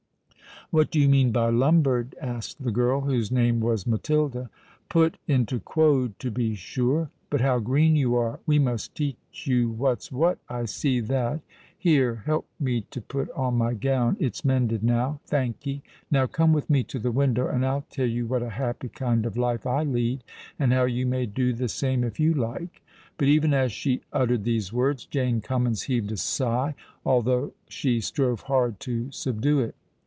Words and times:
"What 0.73 0.89
do 0.89 1.01
you 1.01 1.09
mean 1.09 1.33
by 1.33 1.49
lumbered?" 1.49 2.15
asked 2.21 2.63
the 2.63 2.71
girl, 2.71 3.01
whose 3.01 3.29
name 3.29 3.59
was 3.59 3.85
Matilda. 3.85 4.49
"Put 4.87 5.17
into 5.27 5.59
quod, 5.59 6.17
to 6.19 6.31
be 6.31 6.55
sure. 6.55 7.09
But 7.29 7.41
how 7.41 7.59
green 7.59 7.97
you 7.97 8.15
are. 8.15 8.39
We 8.45 8.57
must 8.57 8.95
teach 8.95 9.17
you 9.43 9.69
what's 9.69 10.13
what, 10.13 10.37
I 10.47 10.63
see 10.63 11.01
that. 11.01 11.41
Here—help 11.77 12.47
me 12.57 12.85
to 12.89 13.01
put 13.01 13.29
on 13.31 13.55
my 13.55 13.73
gown—it's 13.73 14.45
mended 14.45 14.81
now. 14.81 15.19
Thank'ee. 15.27 15.81
Now 16.09 16.25
come 16.25 16.53
with 16.53 16.69
me 16.69 16.85
to 16.85 16.99
the 16.99 17.11
window, 17.11 17.47
and 17.49 17.65
I'll 17.65 17.83
tell 17.89 18.07
you 18.07 18.25
what 18.25 18.41
a 18.41 18.51
happy 18.51 18.87
kind 18.87 19.25
of 19.25 19.35
life 19.35 19.67
I 19.67 19.83
lead—and 19.83 20.71
how 20.71 20.85
you 20.85 21.05
may 21.05 21.25
do 21.25 21.51
the 21.51 21.67
same 21.67 22.01
if 22.05 22.17
you 22.17 22.33
like." 22.33 22.81
But 23.17 23.27
even 23.27 23.53
as 23.53 23.73
she 23.73 24.03
uttered 24.13 24.45
these 24.45 24.71
words, 24.71 25.03
Jane 25.05 25.41
Cummins 25.41 25.81
heaved 25.83 26.13
a 26.13 26.17
sigh—although 26.17 27.51
she 27.67 27.99
strove 27.99 28.43
hard 28.43 28.79
to 28.81 29.11
subdue 29.11 29.59
it. 29.59 29.75